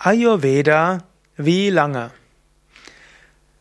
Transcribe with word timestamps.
Ayurveda 0.00 0.98
wie 1.36 1.70
lange? 1.70 2.12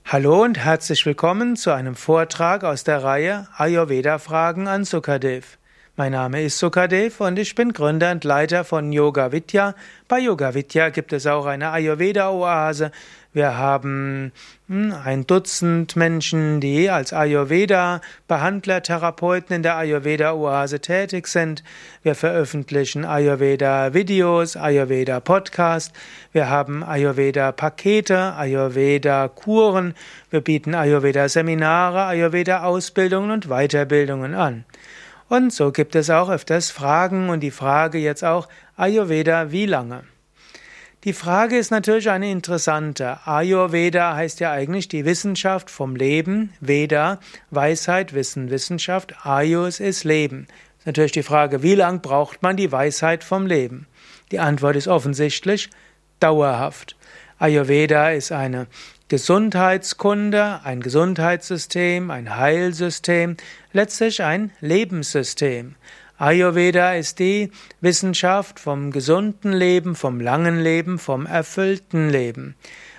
Hallo 0.05 0.43
und 0.43 0.59
herzlich 0.59 1.03
willkommen 1.03 1.55
zu 1.55 1.71
einem 1.71 1.95
Vortrag 1.95 2.63
aus 2.63 2.83
der 2.83 3.03
Reihe 3.03 3.47
Ayurveda 3.57 4.19
Fragen 4.19 4.67
an 4.67 4.85
Sukadev. 4.85 5.57
Mein 5.99 6.11
Name 6.11 6.43
ist 6.43 6.59
Sukadev 6.59 7.21
und 7.21 7.39
ich 7.39 7.55
bin 7.55 7.73
Gründer 7.73 8.11
und 8.11 8.23
Leiter 8.23 8.63
von 8.63 8.91
Yoga 8.91 9.31
Vidya. 9.31 9.73
Bei 10.07 10.19
Yoga 10.19 10.53
Vidya 10.53 10.89
gibt 10.89 11.11
es 11.11 11.25
auch 11.25 11.47
eine 11.47 11.71
Ayurveda 11.71 12.29
Oase. 12.29 12.91
Wir 13.33 13.57
haben 13.57 14.31
hm, 14.67 14.93
ein 15.03 15.25
Dutzend 15.25 15.95
Menschen, 15.95 16.61
die 16.61 16.91
als 16.91 17.13
Ayurveda 17.13 18.01
Behandler, 18.27 18.83
Therapeuten 18.83 19.55
in 19.55 19.63
der 19.63 19.75
Ayurveda 19.75 20.33
Oase 20.35 20.81
tätig 20.81 21.25
sind. 21.25 21.63
Wir 22.03 22.13
veröffentlichen 22.13 23.03
Ayurveda 23.03 23.95
Videos, 23.95 24.55
Ayurveda 24.55 25.19
Podcast. 25.19 25.93
Wir 26.31 26.47
haben 26.47 26.83
Ayurveda 26.83 27.51
Pakete, 27.51 28.35
Ayurveda 28.35 29.29
Kuren. 29.29 29.95
Wir 30.29 30.41
bieten 30.41 30.75
Ayurveda 30.75 31.27
Seminare, 31.27 32.03
Ayurveda 32.03 32.65
Ausbildungen 32.65 33.31
und 33.31 33.47
Weiterbildungen 33.47 34.35
an. 34.35 34.63
Und 35.29 35.51
so 35.51 35.71
gibt 35.71 35.95
es 35.95 36.09
auch 36.09 36.29
öfters 36.29 36.71
Fragen 36.71 37.29
und 37.29 37.41
die 37.41 37.51
Frage 37.51 37.97
jetzt 37.97 38.23
auch 38.23 38.47
Ayurveda 38.77 39.51
wie 39.51 39.65
lange? 39.65 40.03
Die 41.03 41.13
Frage 41.13 41.57
ist 41.57 41.69
natürlich 41.69 42.09
eine 42.09 42.31
interessante. 42.31 43.19
Ayurveda 43.25 44.15
heißt 44.15 44.39
ja 44.39 44.51
eigentlich 44.51 44.87
die 44.87 45.05
Wissenschaft 45.05 45.69
vom 45.69 45.95
Leben. 45.95 46.53
Veda, 46.59 47.19
Weisheit, 47.51 48.13
Wissen, 48.13 48.49
Wissenschaft. 48.49 49.25
Ayus 49.25 49.79
ist 49.79 50.03
Leben. 50.03 50.47
Ist 50.79 50.87
natürlich 50.87 51.11
die 51.11 51.23
Frage, 51.23 51.61
wie 51.61 51.75
lang 51.75 52.01
braucht 52.01 52.41
man 52.41 52.57
die 52.57 52.71
Weisheit 52.71 53.23
vom 53.23 53.45
Leben? 53.45 53.85
Die 54.31 54.39
Antwort 54.39 54.75
ist 54.75 54.87
offensichtlich 54.87 55.69
dauerhaft. 56.19 56.95
Ayurveda 57.39 58.09
ist 58.09 58.31
eine 58.31 58.65
Gesundheitskunde, 59.09 60.61
ein 60.63 60.81
Gesundheitssystem, 60.81 62.09
ein 62.09 62.35
Heilsystem, 62.35 63.37
letztlich 63.73 64.23
ein 64.23 64.51
Lebenssystem. 64.59 65.75
Ayurveda 66.17 66.95
ist 66.95 67.19
die 67.19 67.51
Wissenschaft 67.79 68.59
vom 68.59 68.89
gesunden 68.89 69.53
Leben, 69.53 69.93
vom 69.93 70.19
langen 70.19 70.59
Leben, 70.59 70.97
vom 70.97 71.27
erfüllten 71.27 72.09
Leben. 72.09 72.55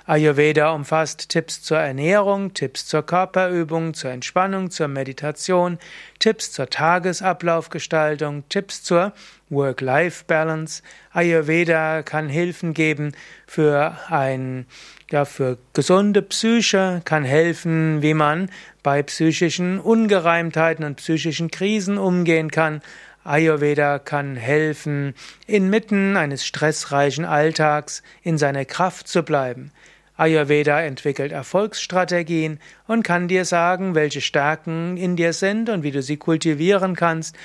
Ayurveda 0.09 0.70
umfasst 0.70 1.28
Tipps 1.28 1.61
zur 1.61 1.77
Ernährung, 1.77 2.55
Tipps 2.55 2.87
zur 2.87 3.03
Körperübung, 3.03 3.92
zur 3.92 4.11
Entspannung, 4.11 4.70
zur 4.70 4.89
Meditation, 4.89 5.78
Tipps 6.19 6.50
zur 6.50 6.70
Tagesablaufgestaltung, 6.70 8.48
Tipps 8.48 8.83
zur 8.83 9.12
Work-Life-Balance. 9.50 10.83
Ayurveda 11.12 12.03
kann 12.05 12.31
Hilfen 12.31 12.73
geben 12.73 13.12
für 13.47 13.98
ein, 14.09 14.65
ja, 15.11 15.27
für 15.27 15.59
gesunde 15.75 16.22
Psyche, 16.22 17.03
kann 17.05 17.25
helfen, 17.25 18.00
wie 18.00 18.15
man 18.15 18.48
bei 18.83 19.03
psychischen 19.03 19.78
Ungereimtheiten 19.78 20.87
und 20.87 20.97
psychischen 20.97 21.50
Krisen 21.50 21.98
umgehen 21.98 22.50
kann. 22.50 22.81
Ayurveda 23.25 23.98
kann 23.98 24.37
helfen, 24.37 25.12
inmitten 25.47 26.17
eines 26.17 26.47
stressreichen 26.47 27.27
Alltags 27.27 28.03
in 28.22 28.39
seiner 28.39 28.65
Kraft 28.65 29.06
zu 29.06 29.22
bleiben. 29.22 29.70
Ayurveda 30.19 30.83
entwickelt 30.83 31.33
Erfolgsstrategien 31.33 32.58
und 32.86 33.05
kann 33.05 33.28
dir 33.28 33.44
sagen, 33.44 33.94
welche 33.94 34.20
Stärken 34.20 34.97
in 34.97 35.14
dir 35.14 35.33
sind 35.33 35.70
und 35.70 35.84
wie 35.84 35.92
du 35.92 36.02
sie 36.02 36.16
kultivieren 36.16 36.97
kannst, 36.97 37.36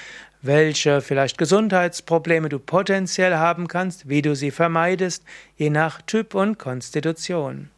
welche 0.42 1.02
vielleicht 1.02 1.38
Gesundheitsprobleme 1.38 2.50
du 2.50 2.60
potenziell 2.60 3.36
haben 3.36 3.68
kannst, 3.68 4.10
wie 4.10 4.24
du 4.24 4.36
sie 4.36 4.52
vermeidest, 4.52 5.24
je 5.56 5.70
nach 5.70 6.02
Typ 6.02 6.34
und 6.34 6.58
Konstitution. 6.58 7.70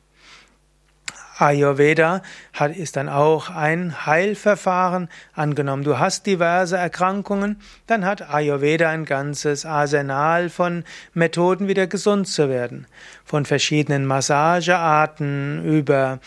Ayurveda 1.38 2.22
hat, 2.54 2.76
ist 2.76 2.96
dann 2.96 3.10
auch 3.10 3.50
ein 3.50 4.06
Heilverfahren. 4.06 5.10
Angenommen, 5.34 5.84
du 5.84 6.00
hast 6.00 6.26
diverse 6.26 6.78
Erkrankungen, 6.78 7.60
dann 7.88 8.06
hat 8.06 8.34
Ayurveda 8.34 8.90
ein 8.90 9.06
ganzes 9.06 9.66
Arsenal 9.66 10.50
von 10.50 10.84
Methoden, 11.14 11.68
wieder 11.68 11.88
gesund 11.88 12.28
zu 12.28 12.50
werden. 12.50 12.88
Von 13.26 13.46
verschiedenen 13.46 14.06
Massagearten 14.06 15.66
über 15.66 16.20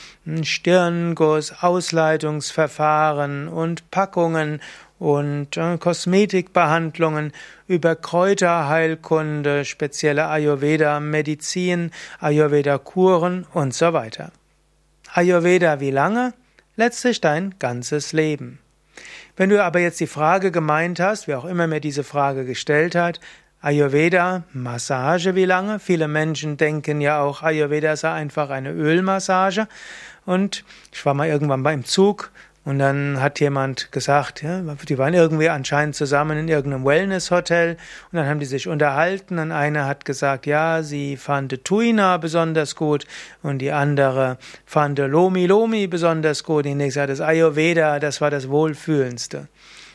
Stirnguss, 0.42 1.54
Ausleitungsverfahren 1.62 3.48
und 3.48 3.90
Packungen 3.90 4.60
und 4.98 5.56
äh, 5.56 5.78
Kosmetikbehandlungen 5.78 7.32
über 7.66 7.94
Kräuterheilkunde, 7.94 9.64
spezielle 9.64 10.26
Ayurveda-Medizin, 10.28 11.92
Ayurveda-Kuren 12.20 13.46
und 13.54 13.74
so 13.74 13.92
weiter. 13.92 14.32
Ayurveda 15.18 15.80
wie 15.80 15.90
lange? 15.90 16.32
Letztlich 16.76 17.20
dein 17.20 17.56
ganzes 17.58 18.12
Leben. 18.12 18.60
Wenn 19.36 19.50
du 19.50 19.60
aber 19.60 19.80
jetzt 19.80 19.98
die 19.98 20.06
Frage 20.06 20.52
gemeint 20.52 21.00
hast, 21.00 21.26
wer 21.26 21.40
auch 21.40 21.44
immer 21.44 21.66
mir 21.66 21.80
diese 21.80 22.04
Frage 22.04 22.44
gestellt 22.44 22.94
hat, 22.94 23.18
Ayurveda, 23.60 24.44
Massage 24.52 25.34
wie 25.34 25.44
lange? 25.44 25.80
Viele 25.80 26.06
Menschen 26.06 26.56
denken 26.56 27.00
ja 27.00 27.20
auch, 27.20 27.42
Ayurveda 27.42 27.96
sei 27.96 28.12
einfach 28.12 28.50
eine 28.50 28.70
Ölmassage. 28.70 29.66
Und 30.24 30.64
ich 30.92 31.04
war 31.04 31.14
mal 31.14 31.26
irgendwann 31.26 31.64
beim 31.64 31.84
Zug 31.84 32.30
und 32.68 32.78
dann 32.78 33.22
hat 33.22 33.40
jemand 33.40 33.92
gesagt, 33.92 34.42
ja, 34.42 34.60
die 34.60 34.98
waren 34.98 35.14
irgendwie 35.14 35.48
anscheinend 35.48 35.96
zusammen 35.96 36.36
in 36.36 36.48
irgendeinem 36.48 36.84
Wellness-Hotel 36.84 37.78
und 38.12 38.16
dann 38.18 38.26
haben 38.26 38.40
die 38.40 38.44
sich 38.44 38.68
unterhalten 38.68 39.38
und 39.38 39.52
einer 39.52 39.86
hat 39.86 40.04
gesagt, 40.04 40.44
ja, 40.44 40.82
sie 40.82 41.16
fand 41.16 41.64
Tuina 41.64 42.18
besonders 42.18 42.76
gut 42.76 43.06
und 43.42 43.60
die 43.60 43.72
andere 43.72 44.36
fand 44.66 44.98
Lomi 44.98 45.46
Lomi 45.46 45.86
besonders 45.86 46.44
gut. 46.44 46.66
Die 46.66 46.74
nächste 46.74 47.00
hat 47.00 47.08
das 47.08 47.22
Ayurveda, 47.22 48.00
das 48.00 48.20
war 48.20 48.30
das 48.30 48.50
Wohlfühlendste. 48.50 49.48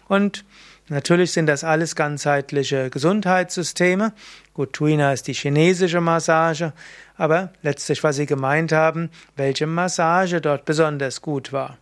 Und 0.08 0.44
Natürlich 0.90 1.32
sind 1.32 1.46
das 1.46 1.64
alles 1.64 1.96
ganzheitliche 1.96 2.90
Gesundheitssysteme. 2.90 4.12
Gut, 4.54 4.74
Tuina 4.74 5.14
ist 5.14 5.28
die 5.28 5.34
chinesische 5.34 6.02
Massage, 6.02 6.74
aber 7.16 7.54
letztlich, 7.62 8.04
was 8.04 8.18
sie 8.18 8.26
gemeint 8.26 8.74
haben, 8.74 9.10
welche 9.38 9.66
Massage 9.66 10.42
dort 10.42 10.66
besonders 10.66 11.22
gut 11.22 11.54
war. 11.54 11.78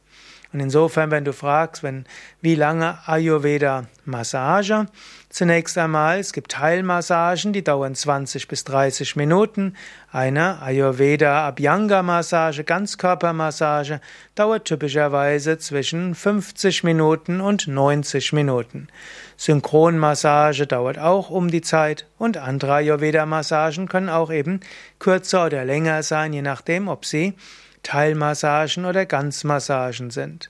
Und 0.54 0.60
insofern, 0.60 1.12
wenn 1.12 1.24
du 1.24 1.32
fragst, 1.32 1.82
wenn, 1.82 2.06
wie 2.42 2.56
lange 2.56 2.98
Ayurveda 3.06 3.86
Massage? 4.04 4.86
Zunächst 5.30 5.78
einmal, 5.78 6.20
es 6.20 6.34
gibt 6.34 6.60
Heilmassagen, 6.60 7.54
die 7.54 7.64
dauern 7.64 7.96
20 7.96 8.50
bis 8.50 8.66
30 8.66 9.16
Minuten. 9.16 9.76
Eine 10.12 10.62
Ayurveda 10.62 11.48
Abhyanga 11.48 12.04
Massage, 12.04 12.66
Ganzkörpermassage, 12.66 14.02
dauert 14.36 14.66
typischerweise 14.66 15.58
zwischen 15.58 16.16
50 16.16 16.84
Minuten 16.84 17.40
und 17.40 17.68
90 17.68 18.34
Minuten. 18.34 18.90
Synchronmassage 19.38 20.68
dauert 20.68 21.00
auch 21.00 21.30
um 21.30 21.50
die 21.50 21.62
Zeit 21.62 22.06
und 22.18 22.36
andere 22.36 22.74
Ayurveda 22.74 23.26
Massagen 23.26 23.88
können 23.88 24.10
auch 24.10 24.32
eben 24.32 24.60
kürzer 25.00 25.46
oder 25.46 25.64
länger 25.64 26.04
sein, 26.04 26.34
je 26.34 26.42
nachdem, 26.42 26.90
ob 26.90 27.06
sie 27.06 27.36
Teilmassagen 27.84 28.86
oder 28.86 29.06
Ganzmassagen 29.06 30.10
sind. 30.10 30.50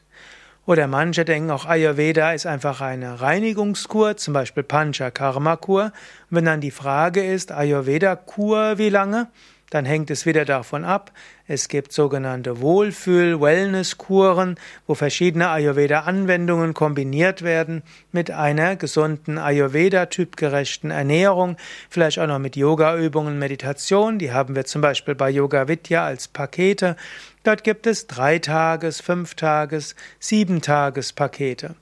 Oder 0.65 0.87
manche 0.87 1.25
denken 1.25 1.49
auch 1.49 1.65
Ayurveda 1.65 2.33
ist 2.33 2.45
einfach 2.45 2.81
eine 2.81 3.19
Reinigungskur, 3.19 4.17
zum 4.17 4.33
Beispiel 4.33 4.63
Panchakarma-Kur. 4.63 5.85
Und 5.85 5.91
wenn 6.29 6.45
dann 6.45 6.61
die 6.61 6.71
Frage 6.71 7.23
ist, 7.25 7.51
Ayurveda-Kur 7.51 8.77
wie 8.77 8.89
lange? 8.89 9.27
Dann 9.71 9.85
hängt 9.85 10.11
es 10.11 10.27
wieder 10.27 10.45
davon 10.45 10.85
ab. 10.85 11.11
Es 11.47 11.67
gibt 11.67 11.91
sogenannte 11.93 12.61
Wohlfühl-Wellness-Kuren, 12.61 14.55
wo 14.85 14.95
verschiedene 14.95 15.49
Ayurveda-Anwendungen 15.49 16.73
kombiniert 16.73 17.41
werden 17.41 17.81
mit 18.11 18.31
einer 18.31 18.75
gesunden 18.75 19.37
Ayurveda-typgerechten 19.37 20.91
Ernährung, 20.91 21.57
vielleicht 21.89 22.19
auch 22.19 22.27
noch 22.27 22.39
mit 22.39 22.55
Yoga-Übungen, 22.55 23.39
Meditation. 23.39 24.19
Die 24.19 24.31
haben 24.31 24.55
wir 24.55 24.66
zum 24.66 24.81
Beispiel 24.81 25.16
bei 25.16 25.29
Yoga 25.29 25.67
Vidya 25.67 26.05
als 26.05 26.28
Pakete. 26.28 26.96
Dort 27.43 27.63
gibt 27.63 27.87
es 27.87 28.07
drei 28.07 28.40
Tages, 28.40 28.99
fünf 29.01 29.35
Tages, 29.35 29.96
sieben 30.19 30.61
Tages 30.61 31.13
Pakete. 31.13 31.75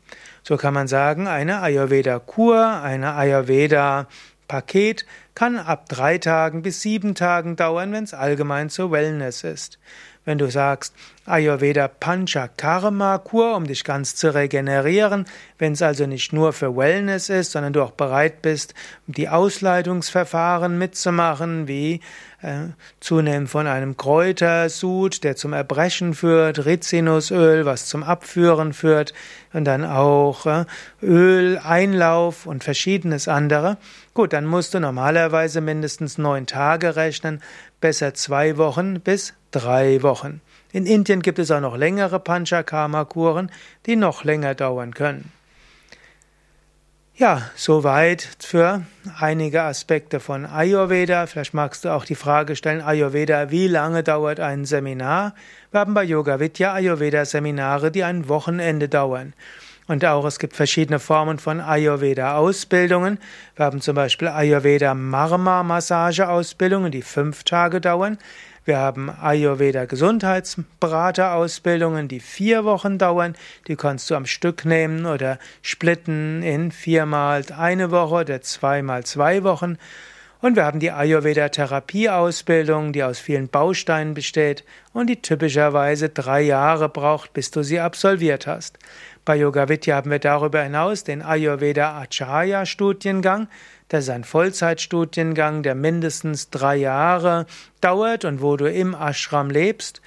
So 0.43 0.57
kann 0.57 0.75
man 0.75 0.87
sagen, 0.87 1.27
eine 1.27 1.61
Ayurveda-Kur, 1.61 2.81
eine 2.81 3.13
Ayurveda 3.15 4.07
Paket 4.49 5.05
kann 5.35 5.57
ab 5.57 5.87
drei 5.87 6.17
Tagen 6.17 6.61
bis 6.61 6.81
sieben 6.81 7.15
Tagen 7.15 7.55
dauern, 7.55 7.93
wenn 7.93 8.03
es 8.03 8.13
allgemein 8.13 8.69
zur 8.69 8.91
Wellness 8.91 9.45
ist. 9.45 9.79
Wenn 10.29 10.37
du 10.37 10.51
sagst 10.51 10.93
Ayurveda 11.25 11.87
Panchakarma 11.87 13.17
Kur, 13.17 13.55
um 13.55 13.65
dich 13.65 13.83
ganz 13.83 14.15
zu 14.15 14.31
regenerieren, 14.31 15.25
wenn 15.57 15.73
es 15.73 15.81
also 15.81 16.05
nicht 16.05 16.33
nur 16.33 16.53
für 16.53 16.77
Wellness 16.77 17.29
ist, 17.29 17.51
sondern 17.51 17.73
du 17.73 17.81
auch 17.81 17.93
bereit 17.93 18.43
bist, 18.43 18.75
die 19.07 19.27
Ausleitungsverfahren 19.27 20.77
mitzumachen, 20.77 21.67
wie 21.67 22.01
äh, 22.43 22.67
zunehmen 22.99 23.47
von 23.47 23.65
einem 23.65 23.97
Kräutersud, 23.97 25.23
der 25.23 25.35
zum 25.35 25.53
Erbrechen 25.53 26.13
führt, 26.13 26.63
Rizinusöl, 26.63 27.65
was 27.65 27.87
zum 27.87 28.03
Abführen 28.03 28.73
führt, 28.73 29.15
und 29.51 29.65
dann 29.65 29.83
auch 29.83 30.45
äh, 30.45 30.65
Öl, 31.01 31.57
Einlauf 31.57 32.45
und 32.45 32.63
verschiedenes 32.63 33.27
andere. 33.27 33.77
Gut, 34.13 34.33
dann 34.33 34.45
musst 34.45 34.75
du 34.75 34.79
normalerweise 34.79 35.59
mindestens 35.59 36.19
neun 36.19 36.45
Tage 36.45 36.95
rechnen, 36.95 37.41
besser 37.81 38.13
zwei 38.13 38.57
Wochen 38.57 38.99
bis 38.99 39.33
drei 39.51 40.01
Wochen. 40.03 40.41
In 40.71 40.85
Indien 40.85 41.21
gibt 41.21 41.39
es 41.39 41.51
auch 41.51 41.61
noch 41.61 41.75
längere 41.75 42.19
Panchakarma-Kuren, 42.19 43.51
die 43.85 43.95
noch 43.95 44.23
länger 44.23 44.55
dauern 44.55 44.93
können. 44.93 45.31
Ja, 47.19 47.51
soweit 47.55 48.27
für 48.39 48.83
einige 49.19 49.63
Aspekte 49.63 50.21
von 50.21 50.45
Ayurveda. 50.45 51.25
Vielleicht 51.25 51.53
magst 51.53 51.83
du 51.83 51.89
auch 51.89 52.05
die 52.05 52.15
Frage 52.15 52.55
stellen, 52.55 52.81
Ayurveda, 52.81 53.51
wie 53.51 53.67
lange 53.67 54.03
dauert 54.03 54.39
ein 54.39 54.63
Seminar? 54.63 55.35
Wir 55.71 55.81
haben 55.81 55.93
bei 55.93 56.05
Yoga 56.05 56.39
Vidya 56.39 56.71
Ayurveda 56.71 57.25
Seminare, 57.25 57.91
die 57.91 58.05
ein 58.05 58.29
Wochenende 58.29 58.87
dauern. 58.87 59.33
Und 59.87 60.05
auch 60.05 60.23
es 60.23 60.39
gibt 60.39 60.55
verschiedene 60.55 60.99
Formen 60.99 61.39
von 61.39 61.59
Ayurveda-Ausbildungen. 61.59 63.19
Wir 63.57 63.65
haben 63.65 63.81
zum 63.81 63.95
Beispiel 63.95 64.29
Ayurveda-Marma-Massage-Ausbildungen, 64.29 66.91
die 66.91 67.01
fünf 67.01 67.43
Tage 67.43 67.81
dauern. 67.81 68.17
Wir 68.69 68.77
haben 68.77 69.09
Ayurveda-Gesundheitsberater-Ausbildungen, 69.09 72.07
die 72.07 72.19
vier 72.19 72.65
Wochen 72.65 72.99
dauern. 72.99 73.35
Die 73.67 73.75
kannst 73.75 74.11
du 74.11 74.15
am 74.15 74.27
Stück 74.27 74.63
nehmen 74.63 75.07
oder 75.07 75.39
splitten 75.63 76.43
in 76.43 76.71
viermal 76.71 77.43
eine 77.57 77.89
Woche 77.89 78.13
oder 78.13 78.41
zweimal 78.41 79.03
zwei 79.05 79.43
Wochen. 79.43 79.79
Und 80.41 80.55
wir 80.55 80.63
haben 80.63 80.79
die 80.79 80.91
Ayurveda-Therapie-Ausbildung, 80.91 82.93
die 82.93 83.03
aus 83.03 83.19
vielen 83.19 83.49
Bausteinen 83.49 84.13
besteht 84.13 84.63
und 84.93 85.07
die 85.07 85.21
typischerweise 85.21 86.07
drei 86.07 86.39
Jahre 86.41 86.87
braucht, 86.87 87.33
bis 87.33 87.51
du 87.51 87.61
sie 87.61 87.81
absolviert 87.81 88.47
hast. 88.47 88.79
Bei 89.25 89.35
Yoga 89.35 89.67
Vidya 89.67 89.97
haben 89.97 90.11
wir 90.11 90.19
darüber 90.19 90.63
hinaus 90.63 91.03
den 91.03 91.21
Ayurveda 91.21 91.99
Acharya 91.99 92.65
Studiengang. 92.65 93.49
Das 93.89 94.05
ist 94.05 94.11
ein 94.11 94.23
Vollzeitstudiengang, 94.23 95.61
der 95.61 95.75
mindestens 95.75 96.49
drei 96.49 96.77
Jahre 96.77 97.45
dauert 97.81 98.23
und 98.23 98.41
wo 98.41 98.55
du 98.55 98.71
im 98.71 98.95
Ashram 98.95 99.49
lebst 99.49 100.01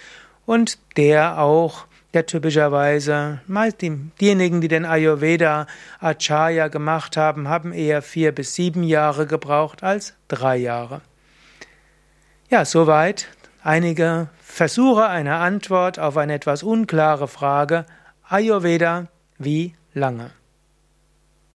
und 0.47 0.79
der 0.97 1.41
auch 1.41 1.85
der 2.15 2.27
typischerweise, 2.27 3.41
diejenigen, 4.21 4.61
die 4.61 4.69
den 4.69 4.85
Ayurveda 4.85 5.67
Acharya 6.01 6.69
gemacht 6.69 7.17
haben, 7.17 7.49
haben 7.49 7.73
eher 7.73 8.03
vier 8.03 8.33
bis 8.33 8.55
sieben 8.55 8.83
Jahre 8.83 9.27
gebraucht 9.27 9.83
als 9.83 10.15
drei 10.29 10.57
Jahre. 10.57 11.01
Ja, 12.51 12.65
soweit 12.65 13.29
einige 13.63 14.29
Versuche 14.41 15.07
einer 15.07 15.37
Antwort 15.37 15.99
auf 15.99 16.17
eine 16.19 16.35
etwas 16.35 16.63
unklare 16.63 17.29
Frage 17.29 17.87
Ayurveda 18.29 19.09
wie 19.39 19.75
lange? 19.95 20.31